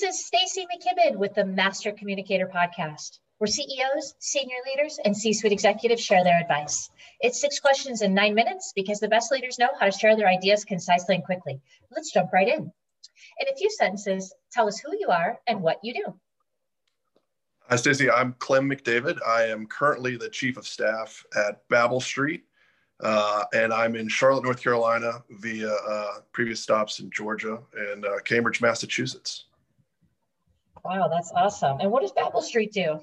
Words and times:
This 0.00 0.14
is 0.14 0.26
Stacy 0.26 0.64
McKibben 0.66 1.16
with 1.16 1.34
the 1.34 1.44
Master 1.44 1.90
Communicator 1.90 2.46
Podcast, 2.46 3.18
where 3.38 3.48
CEOs, 3.48 4.14
senior 4.20 4.58
leaders, 4.64 5.00
and 5.04 5.16
C 5.16 5.32
suite 5.32 5.52
executives 5.52 6.04
share 6.04 6.22
their 6.22 6.40
advice. 6.40 6.88
It's 7.18 7.40
six 7.40 7.58
questions 7.58 8.00
in 8.00 8.14
nine 8.14 8.36
minutes 8.36 8.72
because 8.76 9.00
the 9.00 9.08
best 9.08 9.32
leaders 9.32 9.58
know 9.58 9.70
how 9.80 9.86
to 9.86 9.90
share 9.90 10.14
their 10.14 10.28
ideas 10.28 10.64
concisely 10.64 11.16
and 11.16 11.24
quickly. 11.24 11.60
Let's 11.90 12.12
jump 12.12 12.32
right 12.32 12.46
in. 12.46 12.70
In 13.40 13.48
a 13.52 13.56
few 13.56 13.68
sentences, 13.72 14.32
tell 14.52 14.68
us 14.68 14.78
who 14.78 14.96
you 14.96 15.08
are 15.08 15.40
and 15.48 15.62
what 15.62 15.80
you 15.82 15.94
do. 15.94 16.14
Hi, 17.68 17.74
Stacy. 17.74 18.08
I'm 18.08 18.34
Clem 18.38 18.70
McDavid. 18.70 19.18
I 19.26 19.46
am 19.46 19.66
currently 19.66 20.16
the 20.16 20.28
chief 20.28 20.58
of 20.58 20.68
staff 20.68 21.26
at 21.34 21.68
Babel 21.70 22.00
Street, 22.00 22.44
uh, 23.00 23.46
and 23.52 23.72
I'm 23.72 23.96
in 23.96 24.06
Charlotte, 24.06 24.44
North 24.44 24.62
Carolina, 24.62 25.24
via 25.28 25.72
uh, 25.72 26.20
previous 26.30 26.60
stops 26.60 27.00
in 27.00 27.10
Georgia 27.10 27.58
and 27.76 28.06
uh, 28.06 28.20
Cambridge, 28.24 28.60
Massachusetts. 28.60 29.46
Wow, 30.84 31.08
that's 31.08 31.32
awesome. 31.34 31.80
And 31.80 31.90
what 31.90 32.02
does 32.02 32.12
Babel 32.12 32.42
Street 32.42 32.72
do? 32.72 33.00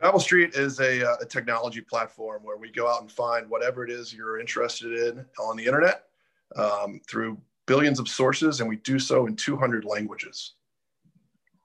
Babel 0.00 0.20
Street 0.20 0.54
is 0.54 0.78
a, 0.80 1.10
uh, 1.10 1.16
a, 1.22 1.24
technology 1.24 1.80
platform 1.80 2.42
where 2.42 2.58
we 2.58 2.70
go 2.70 2.86
out 2.86 3.00
and 3.00 3.10
find 3.10 3.48
whatever 3.48 3.82
it 3.82 3.90
is 3.90 4.12
you're 4.12 4.38
interested 4.38 4.92
in 4.92 5.24
on 5.40 5.56
the 5.56 5.64
internet 5.64 6.04
um, 6.56 7.00
through 7.08 7.38
billions 7.66 7.98
of 7.98 8.08
sources, 8.08 8.60
and 8.60 8.68
we 8.68 8.76
do 8.76 8.98
so 8.98 9.26
in 9.26 9.34
200 9.34 9.84
languages. 9.84 10.54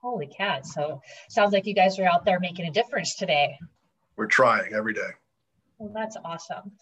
Holy 0.00 0.26
cat. 0.26 0.66
So 0.66 1.00
sounds 1.28 1.52
like 1.52 1.66
you 1.66 1.74
guys 1.74 1.98
are 1.98 2.06
out 2.06 2.24
there 2.24 2.40
making 2.40 2.66
a 2.66 2.72
difference 2.72 3.14
today. 3.14 3.56
We're 4.16 4.26
trying 4.26 4.72
every 4.72 4.94
day. 4.94 5.10
Well, 5.78 5.92
that's 5.94 6.16
awesome. 6.24 6.72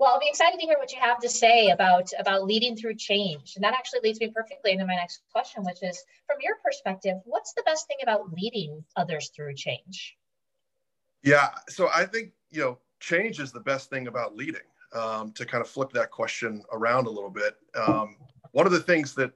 Well, 0.00 0.14
I'll 0.14 0.18
be 0.18 0.30
excited 0.30 0.58
to 0.58 0.64
hear 0.64 0.78
what 0.78 0.92
you 0.92 0.98
have 0.98 1.18
to 1.18 1.28
say 1.28 1.68
about, 1.68 2.10
about 2.18 2.46
leading 2.46 2.74
through 2.74 2.94
change. 2.94 3.52
And 3.54 3.62
that 3.62 3.74
actually 3.74 4.00
leads 4.02 4.18
me 4.18 4.32
perfectly 4.34 4.72
into 4.72 4.86
my 4.86 4.94
next 4.94 5.20
question, 5.30 5.62
which 5.62 5.82
is 5.82 6.02
from 6.26 6.38
your 6.40 6.54
perspective, 6.64 7.16
what's 7.26 7.52
the 7.52 7.62
best 7.66 7.86
thing 7.86 7.98
about 8.02 8.32
leading 8.32 8.82
others 8.96 9.30
through 9.36 9.52
change? 9.56 10.16
Yeah, 11.22 11.50
so 11.68 11.90
I 11.92 12.06
think, 12.06 12.30
you 12.50 12.62
know, 12.62 12.78
change 13.00 13.40
is 13.40 13.52
the 13.52 13.60
best 13.60 13.90
thing 13.90 14.06
about 14.06 14.34
leading. 14.34 14.62
Um, 14.94 15.32
to 15.32 15.44
kind 15.44 15.60
of 15.60 15.68
flip 15.68 15.92
that 15.92 16.10
question 16.10 16.64
around 16.72 17.06
a 17.06 17.10
little 17.10 17.30
bit, 17.30 17.56
um, 17.76 18.16
one 18.52 18.64
of 18.64 18.72
the 18.72 18.80
things 18.80 19.14
that 19.16 19.32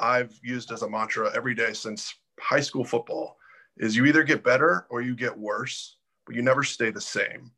I've 0.00 0.36
used 0.42 0.72
as 0.72 0.82
a 0.82 0.90
mantra 0.90 1.32
every 1.34 1.54
day 1.54 1.72
since 1.72 2.12
high 2.40 2.60
school 2.60 2.84
football 2.84 3.38
is 3.76 3.94
you 3.94 4.04
either 4.06 4.24
get 4.24 4.42
better 4.42 4.86
or 4.90 5.00
you 5.00 5.14
get 5.14 5.38
worse, 5.38 5.96
but 6.26 6.34
you 6.34 6.42
never 6.42 6.64
stay 6.64 6.90
the 6.90 7.00
same. 7.00 7.52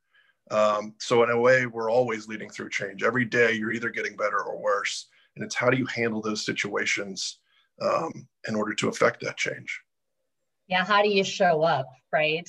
Um, 0.50 0.94
so 0.98 1.22
in 1.22 1.30
a 1.30 1.40
way, 1.40 1.66
we're 1.66 1.90
always 1.90 2.28
leading 2.28 2.50
through 2.50 2.70
change. 2.70 3.02
Every 3.02 3.24
day, 3.24 3.52
you're 3.52 3.72
either 3.72 3.90
getting 3.90 4.16
better 4.16 4.40
or 4.40 4.58
worse, 4.58 5.06
and 5.36 5.44
it's 5.44 5.54
how 5.54 5.70
do 5.70 5.76
you 5.76 5.86
handle 5.86 6.22
those 6.22 6.44
situations 6.44 7.38
um, 7.82 8.26
in 8.48 8.54
order 8.54 8.74
to 8.74 8.88
affect 8.88 9.20
that 9.22 9.36
change. 9.36 9.80
Yeah, 10.68 10.84
how 10.84 11.02
do 11.02 11.08
you 11.08 11.24
show 11.24 11.62
up, 11.62 11.86
right? 12.12 12.48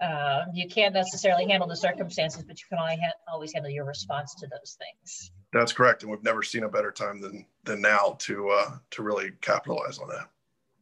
Uh, 0.00 0.44
you 0.54 0.66
can't 0.66 0.94
necessarily 0.94 1.46
handle 1.46 1.68
the 1.68 1.76
circumstances, 1.76 2.42
but 2.42 2.58
you 2.58 2.64
can 2.70 2.78
ha- 2.78 3.12
always 3.28 3.52
handle 3.52 3.70
your 3.70 3.84
response 3.84 4.34
to 4.36 4.46
those 4.46 4.78
things. 4.78 5.30
That's 5.52 5.72
correct, 5.72 6.02
and 6.02 6.10
we've 6.10 6.22
never 6.22 6.42
seen 6.42 6.64
a 6.64 6.68
better 6.68 6.90
time 6.90 7.20
than 7.20 7.46
than 7.64 7.82
now 7.82 8.16
to 8.20 8.48
uh, 8.48 8.76
to 8.92 9.02
really 9.02 9.32
capitalize 9.40 9.98
on 9.98 10.08
that. 10.08 10.28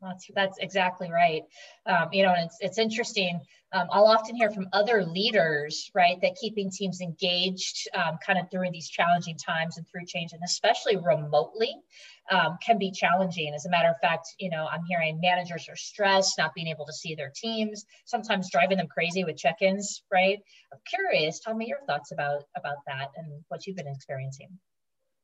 That's 0.00 0.30
that's 0.34 0.58
exactly 0.58 1.10
right. 1.10 1.42
Um, 1.86 2.08
you 2.12 2.22
know, 2.22 2.32
and 2.32 2.46
it's 2.46 2.58
it's 2.60 2.78
interesting. 2.78 3.40
Um, 3.72 3.86
I'll 3.90 4.06
often 4.06 4.34
hear 4.34 4.50
from 4.50 4.66
other 4.72 5.04
leaders, 5.04 5.90
right, 5.94 6.18
that 6.22 6.36
keeping 6.40 6.70
teams 6.70 7.02
engaged, 7.02 7.86
um, 7.94 8.16
kind 8.24 8.38
of 8.38 8.48
during 8.48 8.72
these 8.72 8.88
challenging 8.88 9.36
times 9.36 9.76
and 9.76 9.86
through 9.86 10.06
change, 10.06 10.32
and 10.32 10.40
especially 10.42 10.96
remotely, 10.96 11.74
um, 12.30 12.56
can 12.64 12.78
be 12.78 12.90
challenging. 12.90 13.52
As 13.54 13.66
a 13.66 13.70
matter 13.70 13.90
of 13.90 13.96
fact, 14.00 14.28
you 14.38 14.48
know, 14.48 14.68
I'm 14.72 14.84
hearing 14.88 15.20
managers 15.20 15.68
are 15.68 15.76
stressed, 15.76 16.38
not 16.38 16.54
being 16.54 16.68
able 16.68 16.86
to 16.86 16.92
see 16.94 17.14
their 17.14 17.30
teams, 17.34 17.84
sometimes 18.06 18.50
driving 18.50 18.78
them 18.78 18.86
crazy 18.86 19.24
with 19.24 19.36
check-ins, 19.36 20.02
right? 20.10 20.38
I'm 20.72 20.78
curious. 20.88 21.40
Tell 21.40 21.54
me 21.54 21.66
your 21.66 21.80
thoughts 21.86 22.10
about 22.10 22.44
about 22.56 22.78
that 22.86 23.08
and 23.16 23.44
what 23.48 23.66
you've 23.66 23.76
been 23.76 23.88
experiencing. 23.88 24.48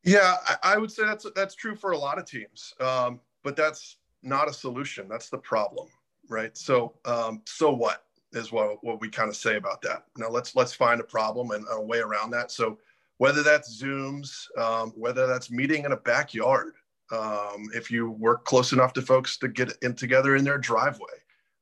Yeah, 0.03 0.37
I, 0.47 0.75
I 0.75 0.77
would 0.77 0.93
say 0.93 1.05
that's 1.07 1.27
that's 1.35 1.55
true 1.55 1.77
for 1.77 1.93
a 1.93 1.99
lot 1.99 2.19
of 2.19 2.27
teams, 2.27 2.75
um, 2.79 3.21
but 3.43 3.57
that's 3.57 3.97
not 4.25 4.49
a 4.49 4.53
solution. 4.53 5.09
That's 5.09 5.29
the 5.29 5.39
problem, 5.39 5.89
right? 6.29 6.57
So, 6.57 6.95
um, 7.05 7.43
so 7.47 7.73
what 7.73 8.05
is 8.33 8.53
what, 8.53 8.83
what 8.83 9.01
we 9.01 9.09
kind 9.09 9.29
of 9.29 9.37
say 9.37 9.57
about 9.57 9.81
that. 9.83 10.05
Now 10.17 10.29
let's 10.29 10.57
let's 10.57 10.73
find 10.75 11.01
a 11.01 11.05
problem 11.05 11.51
and 11.53 11.65
a 11.71 11.81
way 11.81 11.99
around 11.99 12.31
that. 12.31 12.51
So, 12.51 12.79
whether 13.19 13.43
that's 13.43 13.81
Zooms, 13.81 14.47
um, 14.59 14.93
whether 14.97 15.27
that's 15.27 15.51
meeting 15.51 15.85
in 15.85 15.93
a 15.93 15.97
backyard, 15.97 16.75
um, 17.13 17.69
if 17.75 17.91
you 17.91 18.11
work 18.11 18.45
close 18.45 18.73
enough 18.73 18.93
to 18.95 19.03
folks 19.03 19.37
to 19.39 19.49
get 19.49 19.73
in 19.83 19.95
together 19.95 20.37
in 20.37 20.45
their 20.45 20.59
driveway, 20.59 21.07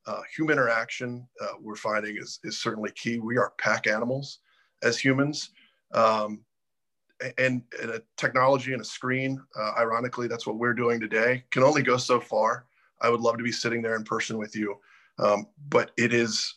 uh, 0.07 0.21
human 0.35 0.53
interaction 0.53 1.27
uh, 1.41 1.53
we're 1.61 1.75
finding 1.75 2.17
is 2.17 2.39
is 2.43 2.59
certainly 2.59 2.91
key. 2.95 3.19
We 3.19 3.37
are 3.37 3.53
pack 3.59 3.87
animals 3.87 4.39
as 4.81 4.97
humans. 4.97 5.51
Um, 5.93 6.41
and, 7.37 7.61
and 7.81 7.91
a 7.91 8.01
technology 8.17 8.73
and 8.73 8.81
a 8.81 8.85
screen, 8.85 9.41
uh, 9.59 9.71
ironically, 9.77 10.27
that's 10.27 10.47
what 10.47 10.57
we're 10.57 10.73
doing 10.73 10.99
today, 10.99 11.43
can 11.51 11.63
only 11.63 11.81
go 11.81 11.97
so 11.97 12.19
far. 12.19 12.65
I 13.01 13.09
would 13.09 13.21
love 13.21 13.37
to 13.37 13.43
be 13.43 13.51
sitting 13.51 13.81
there 13.81 13.95
in 13.95 14.03
person 14.03 14.37
with 14.37 14.55
you. 14.55 14.77
Um, 15.19 15.47
but 15.69 15.91
it 15.97 16.13
is 16.13 16.55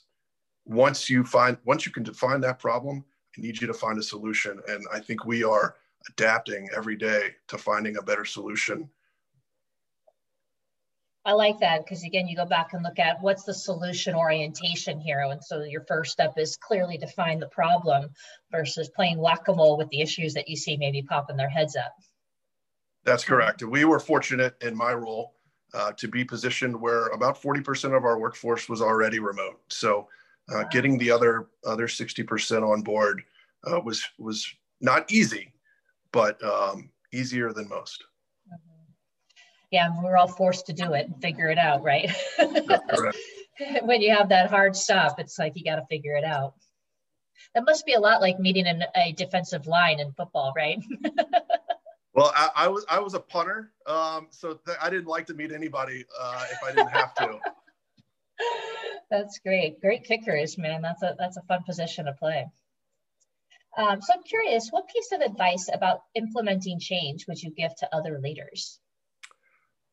once 0.64 1.10
you 1.10 1.24
find, 1.24 1.56
once 1.64 1.86
you 1.86 1.92
can 1.92 2.02
define 2.02 2.40
that 2.42 2.58
problem, 2.58 3.04
I 3.36 3.40
need 3.40 3.60
you 3.60 3.66
to 3.66 3.74
find 3.74 3.98
a 3.98 4.02
solution. 4.02 4.60
And 4.68 4.84
I 4.92 5.00
think 5.00 5.24
we 5.24 5.44
are 5.44 5.76
adapting 6.08 6.68
every 6.76 6.96
day 6.96 7.30
to 7.48 7.58
finding 7.58 7.96
a 7.96 8.02
better 8.02 8.24
solution 8.24 8.88
I 11.26 11.32
like 11.32 11.58
that 11.58 11.84
because 11.84 12.04
again, 12.04 12.28
you 12.28 12.36
go 12.36 12.44
back 12.44 12.72
and 12.72 12.84
look 12.84 13.00
at 13.00 13.20
what's 13.20 13.42
the 13.42 13.52
solution 13.52 14.14
orientation 14.14 15.00
here. 15.00 15.26
And 15.28 15.42
so 15.42 15.64
your 15.64 15.84
first 15.88 16.12
step 16.12 16.34
is 16.36 16.56
clearly 16.56 16.96
define 16.96 17.40
the 17.40 17.48
problem 17.48 18.10
versus 18.52 18.88
playing 18.94 19.18
whack-a-mole 19.18 19.76
with 19.76 19.88
the 19.88 20.00
issues 20.00 20.34
that 20.34 20.48
you 20.48 20.54
see 20.54 20.76
maybe 20.76 21.02
popping 21.02 21.36
their 21.36 21.48
heads 21.48 21.74
up. 21.74 21.92
That's 23.02 23.24
correct. 23.24 23.64
We 23.64 23.84
were 23.84 23.98
fortunate 23.98 24.54
in 24.60 24.76
my 24.76 24.94
role 24.94 25.34
uh, 25.74 25.90
to 25.96 26.06
be 26.06 26.24
positioned 26.24 26.80
where 26.80 27.08
about 27.08 27.42
40% 27.42 27.96
of 27.96 28.04
our 28.04 28.20
workforce 28.20 28.68
was 28.68 28.80
already 28.80 29.18
remote. 29.18 29.60
So 29.68 30.08
uh, 30.48 30.62
wow. 30.62 30.68
getting 30.70 30.96
the 30.96 31.10
other 31.10 31.48
other 31.64 31.88
60% 31.88 32.62
on 32.62 32.82
board 32.82 33.24
uh, 33.64 33.80
was 33.80 34.00
was 34.16 34.46
not 34.80 35.10
easy, 35.10 35.52
but 36.12 36.40
um, 36.44 36.90
easier 37.12 37.52
than 37.52 37.68
most 37.68 38.04
yeah, 39.70 39.90
we're 40.02 40.16
all 40.16 40.28
forced 40.28 40.66
to 40.66 40.72
do 40.72 40.92
it 40.94 41.06
and 41.06 41.20
figure 41.20 41.48
it 41.48 41.58
out, 41.58 41.82
right? 41.82 42.10
when 43.82 44.00
you 44.00 44.14
have 44.14 44.28
that 44.28 44.50
hard 44.50 44.76
stop, 44.76 45.18
it's 45.18 45.38
like 45.38 45.52
you 45.56 45.64
got 45.64 45.76
to 45.76 45.86
figure 45.86 46.16
it 46.16 46.24
out. 46.24 46.54
That 47.54 47.64
must 47.64 47.86
be 47.86 47.94
a 47.94 48.00
lot 48.00 48.20
like 48.20 48.38
meeting 48.38 48.66
an, 48.66 48.84
a 48.94 49.12
defensive 49.12 49.66
line 49.66 49.98
in 49.98 50.12
football, 50.12 50.52
right? 50.54 50.78
well, 52.14 52.32
I, 52.34 52.50
I, 52.54 52.68
was 52.68 52.84
I 52.88 53.00
was 53.00 53.14
a 53.14 53.20
punter, 53.20 53.72
um, 53.86 54.28
so 54.30 54.54
th- 54.54 54.78
I 54.80 54.90
didn't 54.90 55.06
like 55.06 55.26
to 55.26 55.34
meet 55.34 55.52
anybody 55.52 56.04
uh, 56.20 56.44
if 56.50 56.58
I 56.62 56.72
didn't 56.72 56.90
have 56.90 57.14
to. 57.14 57.38
that's 59.10 59.38
great. 59.40 59.80
Great 59.80 60.04
kickers, 60.04 60.58
man. 60.58 60.82
That's 60.82 61.02
a 61.02 61.16
that's 61.18 61.36
a 61.38 61.42
fun 61.42 61.62
position 61.64 62.06
to 62.06 62.12
play. 62.12 62.46
Um, 63.76 64.00
so 64.00 64.14
I'm 64.14 64.22
curious, 64.22 64.68
what 64.70 64.88
piece 64.88 65.12
of 65.12 65.20
advice 65.20 65.68
about 65.72 66.00
implementing 66.14 66.80
change 66.80 67.26
would 67.28 67.42
you 67.42 67.50
give 67.50 67.74
to 67.76 67.94
other 67.94 68.18
leaders? 68.22 68.80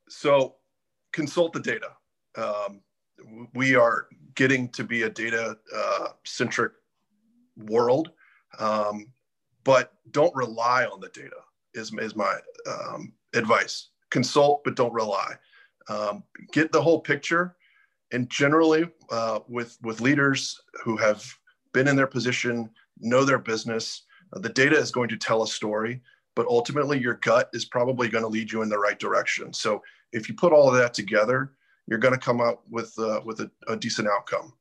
So 0.10 0.56
consult 1.12 1.54
the 1.54 1.60
data. 1.60 1.90
Um, 2.36 2.82
we 3.54 3.76
are 3.76 4.08
getting 4.36 4.70
to 4.70 4.84
be 4.84 5.04
a 5.04 5.10
data 5.10 5.58
uh, 5.76 6.08
centric 6.26 6.74
world, 7.58 8.12
um, 8.60 9.08
but 9.64 9.94
don't 10.12 10.36
rely 10.36 10.86
on 10.86 11.00
the 11.00 11.10
data 11.10 11.38
is, 11.74 11.94
is 12.00 12.16
my 12.16 12.36
um, 12.68 13.14
advice. 13.34 13.90
Consult, 14.10 14.64
but 14.64 14.76
don't 14.76 14.94
rely. 14.94 15.34
Um, 15.90 16.24
get 16.52 16.72
the 16.72 16.82
whole 16.82 17.00
picture. 17.00 17.56
And 18.12 18.30
generally, 18.30 18.86
uh, 19.10 19.40
with, 19.48 19.78
with 19.82 20.02
leaders 20.02 20.60
who 20.84 20.98
have 20.98 21.26
been 21.74 21.88
in 21.88 21.96
their 21.96 22.08
position, 22.08 22.70
know 23.00 23.26
their 23.26 23.40
business, 23.40 24.04
uh, 24.34 24.40
the 24.40 24.50
data 24.50 24.78
is 24.78 24.92
going 24.92 25.10
to 25.10 25.18
tell 25.18 25.44
a 25.44 25.48
story, 25.48 26.02
but 26.36 26.48
ultimately 26.48 27.00
your 27.00 27.16
gut 27.16 27.50
is 27.54 27.66
probably 27.66 28.10
going 28.10 28.24
to 28.24 28.28
lead 28.28 28.52
you 28.52 28.62
in 28.62 28.70
the 28.70 28.78
right 28.78 29.00
direction. 29.00 29.54
So 29.54 29.82
if 30.12 30.28
you 30.30 30.36
put 30.36 30.54
all 30.54 30.68
of 30.68 30.76
that 30.76 30.94
together, 30.94 31.54
you're 31.88 32.00
going 32.00 32.14
to 32.14 32.20
come 32.20 32.42
out 32.42 32.62
with 32.70 32.94
uh, 32.98 33.22
with 33.26 33.42
a, 33.42 33.52
a, 33.68 33.76
decent 33.76 34.08
outcome. 34.08 34.54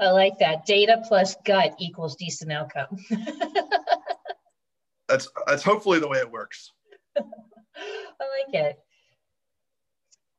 I 0.00 0.10
like 0.10 0.38
that. 0.40 0.66
Data 0.66 1.02
plus 1.06 1.36
gut 1.44 1.74
equals 1.78 2.16
decent 2.16 2.52
outcome. 2.52 2.96
that's 5.08 5.28
that's 5.46 5.62
hopefully 5.62 6.00
the 6.00 6.08
way 6.08 6.18
it 6.18 6.30
works. 6.30 6.72
I 7.16 7.22
like 7.22 8.54
it. 8.54 8.78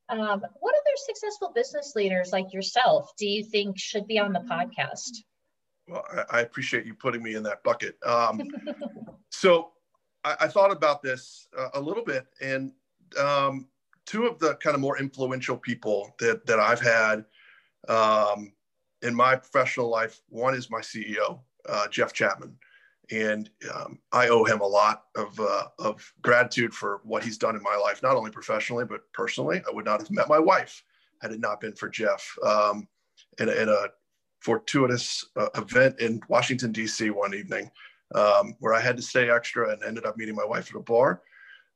Um, 0.09 0.41
what 0.59 0.75
other 0.75 0.95
successful 0.95 1.51
business 1.53 1.93
leaders 1.95 2.31
like 2.31 2.51
yourself 2.51 3.11
do 3.17 3.27
you 3.27 3.43
think 3.43 3.77
should 3.77 4.07
be 4.07 4.17
on 4.17 4.33
the 4.33 4.39
podcast? 4.39 5.19
Well, 5.87 6.03
I, 6.11 6.39
I 6.39 6.41
appreciate 6.41 6.85
you 6.85 6.95
putting 6.95 7.21
me 7.21 7.35
in 7.35 7.43
that 7.43 7.63
bucket. 7.63 7.95
Um, 8.03 8.41
so 9.29 9.71
I, 10.23 10.35
I, 10.41 10.47
thought 10.47 10.71
about 10.71 11.01
this 11.01 11.47
uh, 11.57 11.69
a 11.73 11.79
little 11.79 12.03
bit, 12.03 12.25
and 12.41 12.71
um, 13.19 13.67
two 14.05 14.25
of 14.25 14.39
the 14.39 14.55
kind 14.55 14.75
of 14.75 14.81
more 14.81 14.97
influential 14.99 15.57
people 15.57 16.15
that 16.19 16.45
that 16.45 16.59
I've 16.59 16.81
had 16.81 17.25
um, 17.87 18.53
in 19.01 19.15
my 19.15 19.35
professional 19.35 19.89
life. 19.89 20.21
One 20.29 20.53
is 20.53 20.69
my 20.69 20.81
CEO, 20.81 21.39
uh, 21.67 21.87
Jeff 21.87 22.13
Chapman, 22.13 22.55
and 23.11 23.49
um, 23.73 23.99
I 24.11 24.29
owe 24.29 24.43
him 24.43 24.61
a 24.61 24.67
lot 24.67 25.05
of 25.15 25.39
uh, 25.39 25.65
of 25.79 26.13
gratitude 26.21 26.73
for 26.73 27.01
what 27.03 27.23
he's 27.23 27.37
done 27.37 27.55
in 27.55 27.63
my 27.63 27.75
life, 27.75 28.03
not 28.03 28.15
only 28.15 28.31
professionally 28.31 28.85
but 28.85 29.01
personally. 29.13 29.61
I 29.67 29.73
would 29.73 29.85
not 29.85 29.99
have 29.99 30.11
met 30.11 30.27
my 30.27 30.39
wife 30.39 30.83
had 31.21 31.31
it 31.31 31.39
not 31.39 31.59
been 31.59 31.73
for 31.73 31.89
Jeff. 31.89 32.35
Um, 32.45 32.87
in, 33.39 33.49
in 33.49 33.69
a 33.69 33.87
fortuitous 34.39 35.25
uh, 35.35 35.49
event 35.55 35.99
in 35.99 36.21
Washington 36.29 36.71
D.C. 36.71 37.09
one 37.09 37.33
evening, 37.33 37.69
um, 38.15 38.55
where 38.59 38.73
I 38.73 38.81
had 38.81 38.97
to 38.97 39.03
stay 39.03 39.29
extra 39.29 39.71
and 39.71 39.83
ended 39.83 40.05
up 40.05 40.17
meeting 40.17 40.35
my 40.35 40.45
wife 40.45 40.69
at 40.69 40.75
a 40.75 40.83
bar. 40.83 41.21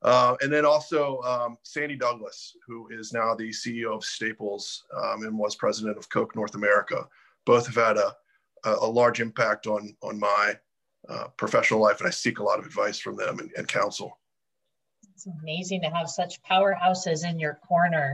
Uh, 0.02 0.36
and 0.42 0.52
then 0.52 0.66
also 0.66 1.22
um, 1.22 1.58
Sandy 1.64 1.96
Douglas, 1.96 2.58
who 2.68 2.90
is 2.90 3.14
now 3.14 3.34
the 3.34 3.50
CEO 3.50 3.96
of 3.96 4.04
Staples 4.04 4.84
um, 5.02 5.24
and 5.24 5.38
was 5.38 5.56
president 5.56 5.98
of 5.98 6.10
Coke 6.10 6.36
North 6.36 6.56
America. 6.56 7.08
Both 7.46 7.68
have 7.68 7.76
had 7.76 7.98
a, 7.98 8.14
a 8.66 8.88
large 8.88 9.22
impact 9.22 9.66
on, 9.66 9.96
on 10.02 10.20
my 10.20 10.58
uh, 11.08 11.28
professional 11.38 11.82
life, 11.82 12.00
and 12.00 12.08
I 12.08 12.12
seek 12.12 12.40
a 12.40 12.44
lot 12.44 12.60
of 12.60 12.66
advice 12.66 13.00
from 13.00 13.16
them 13.16 13.40
and, 13.40 13.52
and 13.56 13.68
counsel. 13.68 14.20
It's 15.14 15.28
amazing 15.42 15.82
to 15.82 15.90
have 15.90 16.10
such 16.10 16.42
powerhouses 16.44 17.28
in 17.28 17.40
your 17.40 17.60
corner. 17.68 18.14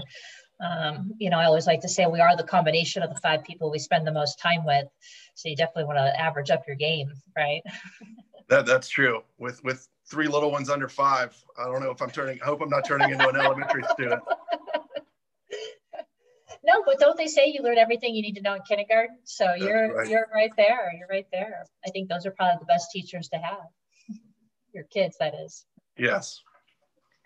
Um, 0.61 1.13
you 1.17 1.29
know, 1.29 1.37
I 1.37 1.45
always 1.45 1.67
like 1.67 1.81
to 1.81 1.87
say 1.87 2.05
we 2.05 2.19
are 2.19 2.35
the 2.35 2.43
combination 2.43 3.01
of 3.01 3.13
the 3.13 3.19
five 3.21 3.43
people 3.43 3.71
we 3.71 3.79
spend 3.79 4.05
the 4.05 4.11
most 4.11 4.39
time 4.39 4.65
with. 4.65 4.85
So 5.35 5.47
you 5.47 5.55
definitely 5.55 5.85
want 5.85 5.99
to 5.99 6.19
average 6.19 6.49
up 6.49 6.63
your 6.67 6.75
game, 6.75 7.13
right? 7.37 7.61
that 8.49 8.65
that's 8.65 8.89
true. 8.89 9.21
With 9.37 9.63
with 9.63 9.87
three 10.09 10.27
little 10.27 10.51
ones 10.51 10.69
under 10.69 10.89
five, 10.89 11.35
I 11.57 11.65
don't 11.65 11.81
know 11.81 11.91
if 11.91 12.01
I'm 12.01 12.09
turning. 12.09 12.41
I 12.41 12.45
hope 12.45 12.61
I'm 12.61 12.69
not 12.69 12.85
turning 12.85 13.11
into 13.11 13.27
an 13.27 13.37
elementary 13.37 13.83
student. 13.93 14.21
No, 16.63 16.83
but 16.85 16.99
don't 16.99 17.17
they 17.17 17.27
say 17.27 17.47
you 17.47 17.63
learn 17.63 17.77
everything 17.77 18.13
you 18.13 18.21
need 18.21 18.35
to 18.35 18.41
know 18.41 18.53
in 18.53 18.61
kindergarten? 18.67 19.17
So 19.23 19.53
you're 19.55 19.95
right. 19.95 20.09
you're 20.09 20.27
right 20.33 20.51
there. 20.57 20.91
You're 20.97 21.07
right 21.07 21.25
there. 21.31 21.65
I 21.85 21.89
think 21.89 22.09
those 22.09 22.25
are 22.25 22.31
probably 22.31 22.57
the 22.59 22.65
best 22.65 22.91
teachers 22.91 23.29
to 23.29 23.37
have. 23.37 23.65
Your 24.73 24.83
kids, 24.83 25.17
that 25.19 25.33
is. 25.33 25.65
Yes. 25.97 26.41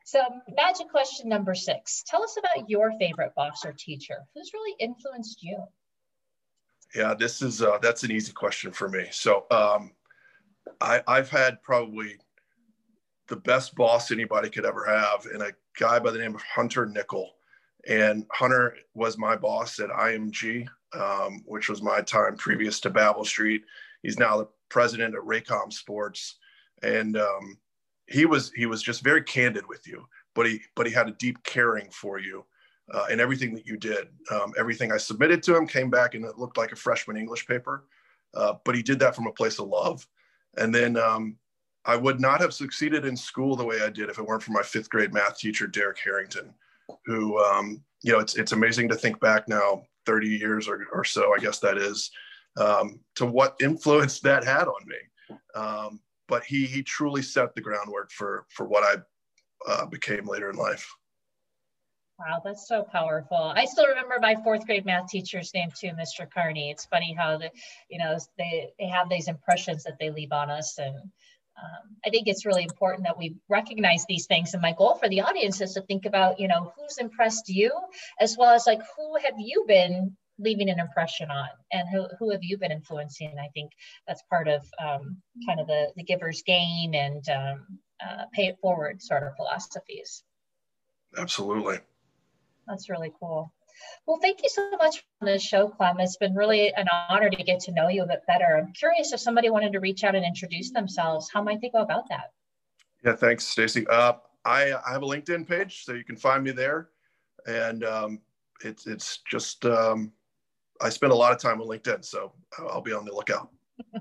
So, 0.03 0.21
magic 0.57 0.89
question 0.89 1.29
number 1.29 1.55
six. 1.55 2.03
Tell 2.05 2.23
us 2.23 2.37
about 2.37 2.69
your 2.69 2.91
favorite 2.99 3.33
boss 3.35 3.65
or 3.65 3.73
teacher. 3.73 4.17
Who's 4.35 4.51
really 4.53 4.75
influenced 4.79 5.41
you? 5.41 5.57
Yeah, 6.93 7.13
this 7.13 7.41
is 7.41 7.61
uh, 7.61 7.79
that's 7.81 8.03
an 8.03 8.11
easy 8.11 8.33
question 8.33 8.71
for 8.71 8.89
me. 8.89 9.07
So, 9.11 9.45
um, 9.49 9.91
I, 10.81 11.01
I've 11.07 11.29
had 11.29 11.61
probably 11.63 12.17
the 13.27 13.37
best 13.37 13.75
boss 13.75 14.11
anybody 14.11 14.49
could 14.49 14.65
ever 14.65 14.85
have, 14.85 15.25
and 15.25 15.41
a 15.41 15.53
guy 15.79 15.99
by 15.99 16.11
the 16.11 16.19
name 16.19 16.35
of 16.35 16.41
Hunter 16.43 16.85
Nickell. 16.85 17.31
And 17.87 18.25
Hunter 18.31 18.75
was 18.93 19.17
my 19.17 19.35
boss 19.35 19.79
at 19.79 19.89
IMG, 19.89 20.67
um, 20.93 21.41
which 21.45 21.69
was 21.69 21.81
my 21.81 22.01
time 22.01 22.35
previous 22.35 22.79
to 22.81 22.89
Babel 22.89 23.25
Street. 23.25 23.63
He's 24.03 24.19
now 24.19 24.37
the 24.37 24.47
president 24.69 25.15
at 25.15 25.21
Raycom 25.21 25.71
Sports, 25.71 26.37
and 26.81 27.17
um, 27.17 27.57
he 28.07 28.25
was 28.25 28.51
he 28.51 28.65
was 28.65 28.81
just 28.81 29.03
very 29.03 29.23
candid 29.23 29.67
with 29.67 29.87
you, 29.87 30.05
but 30.35 30.45
he 30.45 30.61
but 30.75 30.85
he 30.85 30.93
had 30.93 31.07
a 31.07 31.13
deep 31.13 31.43
caring 31.43 31.89
for 31.89 32.19
you 32.19 32.45
uh, 32.93 33.05
in 33.09 33.19
everything 33.19 33.53
that 33.55 33.65
you 33.65 33.77
did. 33.77 34.07
Um, 34.31 34.53
everything 34.57 34.91
I 34.91 34.97
submitted 34.97 35.43
to 35.43 35.55
him 35.55 35.67
came 35.67 35.89
back 35.89 36.15
and 36.15 36.25
it 36.25 36.37
looked 36.37 36.57
like 36.57 36.71
a 36.71 36.77
freshman 36.77 37.17
English 37.17 37.47
paper, 37.47 37.85
uh, 38.35 38.55
but 38.65 38.75
he 38.75 38.81
did 38.81 38.99
that 38.99 39.15
from 39.15 39.27
a 39.27 39.31
place 39.31 39.59
of 39.59 39.67
love. 39.67 40.07
And 40.57 40.73
then 40.73 40.97
um, 40.97 41.37
I 41.85 41.95
would 41.95 42.19
not 42.19 42.41
have 42.41 42.53
succeeded 42.53 43.05
in 43.05 43.17
school 43.17 43.55
the 43.55 43.65
way 43.65 43.81
I 43.81 43.89
did 43.89 44.09
if 44.09 44.19
it 44.19 44.25
weren't 44.25 44.43
for 44.43 44.51
my 44.51 44.63
fifth 44.63 44.89
grade 44.89 45.13
math 45.13 45.37
teacher, 45.37 45.67
Derek 45.67 45.99
Harrington, 45.99 46.53
who 47.05 47.39
um, 47.39 47.83
you 48.01 48.11
know 48.11 48.19
it's 48.19 48.35
it's 48.35 48.51
amazing 48.51 48.89
to 48.89 48.95
think 48.95 49.19
back 49.19 49.47
now, 49.47 49.83
30 50.05 50.27
years 50.27 50.67
or, 50.67 50.85
or 50.91 51.03
so, 51.03 51.33
I 51.33 51.39
guess 51.39 51.59
that 51.59 51.77
is, 51.77 52.11
um, 52.57 52.99
to 53.15 53.25
what 53.25 53.55
influence 53.61 54.19
that 54.19 54.43
had 54.43 54.67
on 54.67 54.85
me. 54.85 55.37
Um, 55.55 55.99
but 56.27 56.43
he 56.43 56.65
he 56.65 56.83
truly 56.83 57.21
set 57.21 57.55
the 57.55 57.61
groundwork 57.61 58.11
for 58.11 58.45
for 58.49 58.65
what 58.65 58.83
I 58.83 59.71
uh, 59.71 59.85
became 59.85 60.25
later 60.25 60.49
in 60.49 60.55
life. 60.55 60.89
Wow, 62.19 62.41
that's 62.43 62.67
so 62.67 62.83
powerful. 62.83 63.37
I 63.37 63.65
still 63.65 63.87
remember 63.87 64.15
my 64.21 64.35
fourth 64.43 64.65
grade 64.65 64.85
math 64.85 65.09
teacher's 65.09 65.53
name 65.53 65.69
too, 65.77 65.89
Mr. 65.89 66.29
Carney. 66.31 66.69
It's 66.69 66.85
funny 66.85 67.13
how 67.17 67.37
the, 67.37 67.49
you 67.89 67.97
know, 67.97 68.17
they, 68.37 68.71
they 68.79 68.87
have 68.87 69.09
these 69.09 69.27
impressions 69.27 69.83
that 69.83 69.97
they 69.99 70.11
leave 70.11 70.31
on 70.31 70.51
us. 70.51 70.77
And 70.77 70.95
um, 70.95 71.97
I 72.05 72.11
think 72.11 72.27
it's 72.27 72.45
really 72.45 72.63
important 72.63 73.05
that 73.05 73.17
we 73.17 73.35
recognize 73.49 74.05
these 74.07 74.27
things. 74.27 74.53
And 74.53 74.61
my 74.61 74.73
goal 74.77 74.95
for 74.95 75.09
the 75.09 75.21
audience 75.21 75.59
is 75.59 75.73
to 75.73 75.81
think 75.81 76.05
about, 76.05 76.39
you 76.39 76.47
know, 76.47 76.71
who's 76.77 76.99
impressed 76.99 77.49
you, 77.49 77.71
as 78.19 78.37
well 78.37 78.53
as 78.53 78.67
like, 78.67 78.81
who 78.95 79.17
have 79.17 79.35
you 79.39 79.65
been 79.67 80.15
leaving 80.39 80.69
an 80.69 80.79
impression 80.79 81.29
on? 81.29 81.49
And 81.71 81.87
who, 81.89 82.07
who 82.19 82.31
have 82.31 82.43
you 82.43 82.57
been 82.57 82.71
influencing? 82.71 83.35
I 83.39 83.47
think 83.53 83.71
that's 84.07 84.23
part 84.29 84.47
of 84.47 84.65
um, 84.83 85.17
kind 85.45 85.59
of 85.59 85.67
the, 85.67 85.91
the 85.95 86.03
giver's 86.03 86.43
gain 86.45 86.95
and 86.95 87.23
um, 87.29 87.79
uh, 88.01 88.23
pay 88.33 88.47
it 88.47 88.57
forward 88.61 89.01
sort 89.01 89.23
of 89.23 89.35
philosophies. 89.35 90.23
Absolutely. 91.17 91.77
That's 92.67 92.89
really 92.89 93.11
cool. 93.19 93.53
Well 94.05 94.19
thank 94.21 94.43
you 94.43 94.49
so 94.49 94.69
much 94.77 95.03
for 95.19 95.25
this 95.25 95.41
show 95.41 95.67
clem. 95.67 95.99
It's 95.99 96.17
been 96.17 96.35
really 96.35 96.73
an 96.73 96.87
honor 97.09 97.29
to 97.29 97.43
get 97.43 97.59
to 97.61 97.71
know 97.71 97.87
you 97.89 98.03
a 98.03 98.07
bit 98.07 98.21
better. 98.27 98.57
I'm 98.57 98.71
curious 98.73 99.13
if 99.13 99.19
somebody 99.19 99.49
wanted 99.49 99.73
to 99.73 99.79
reach 99.79 100.03
out 100.03 100.15
and 100.15 100.25
introduce 100.25 100.71
themselves 100.71 101.29
how 101.33 101.41
might 101.41 101.59
they 101.61 101.69
go 101.69 101.81
about 101.81 102.07
that? 102.09 102.31
Yeah 103.03 103.15
thanks 103.15 103.45
stacy. 103.45 103.85
Uh, 103.87 104.13
I, 104.45 104.73
I 104.85 104.91
have 104.91 105.03
a 105.03 105.05
linkedin 105.05 105.47
page 105.47 105.83
so 105.83 105.93
you 105.93 106.03
can 106.03 106.17
find 106.17 106.43
me 106.43 106.51
there. 106.51 106.89
And 107.45 107.83
um, 107.83 108.21
it's 108.63 108.87
it's 108.87 109.19
just 109.29 109.65
um, 109.65 110.11
I 110.83 110.89
spend 110.89 111.11
a 111.11 111.15
lot 111.15 111.31
of 111.31 111.39
time 111.39 111.61
on 111.61 111.67
LinkedIn, 111.67 112.03
so 112.03 112.33
I'll 112.59 112.81
be 112.81 112.93
on 112.93 113.05
the 113.05 113.13
lookout. 113.13 113.49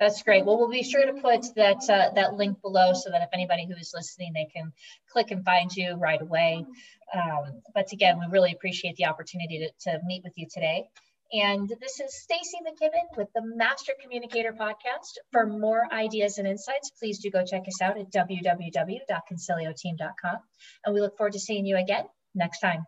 That's 0.00 0.22
great. 0.22 0.44
Well, 0.44 0.58
we'll 0.58 0.70
be 0.70 0.82
sure 0.82 1.06
to 1.06 1.20
put 1.20 1.54
that 1.54 1.88
uh, 1.88 2.10
that 2.14 2.34
link 2.34 2.60
below 2.62 2.94
so 2.94 3.10
that 3.10 3.22
if 3.22 3.28
anybody 3.32 3.66
who 3.66 3.74
is 3.74 3.92
listening, 3.94 4.32
they 4.32 4.48
can 4.52 4.72
click 5.10 5.30
and 5.30 5.44
find 5.44 5.72
you 5.74 5.94
right 5.94 6.20
away. 6.20 6.66
Um, 7.14 7.62
but 7.74 7.92
again, 7.92 8.18
we 8.18 8.26
really 8.30 8.52
appreciate 8.52 8.96
the 8.96 9.06
opportunity 9.06 9.58
to, 9.58 9.70
to 9.90 10.00
meet 10.04 10.24
with 10.24 10.32
you 10.36 10.48
today. 10.52 10.88
And 11.32 11.68
this 11.68 12.00
is 12.00 12.20
Stacy 12.22 12.58
McKibben 12.66 13.16
with 13.18 13.28
the 13.34 13.42
Master 13.44 13.92
Communicator 14.00 14.52
Podcast. 14.52 15.18
For 15.30 15.46
more 15.46 15.86
ideas 15.92 16.38
and 16.38 16.48
insights, 16.48 16.90
please 16.98 17.18
do 17.18 17.30
go 17.30 17.44
check 17.44 17.68
us 17.68 17.82
out 17.82 17.98
at 17.98 18.10
www.concilioteam.com. 18.10 20.36
And 20.84 20.94
we 20.94 21.02
look 21.02 21.18
forward 21.18 21.34
to 21.34 21.40
seeing 21.40 21.66
you 21.66 21.76
again 21.76 22.06
next 22.34 22.60
time. 22.60 22.86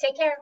Take 0.00 0.16
care. 0.16 0.38